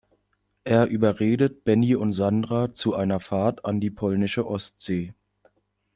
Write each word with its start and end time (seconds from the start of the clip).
Er 0.63 0.87
überredet 0.87 1.63
Benni 1.63 1.95
und 1.95 2.13
Sandra 2.13 2.73
zu 2.73 2.95
einer 2.95 3.19
Fahrt 3.19 3.65
an 3.65 3.79
die 3.79 3.91
polnische 3.91 4.47
Ostsee. 4.47 5.13